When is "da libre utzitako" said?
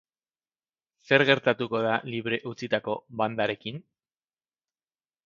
1.87-2.97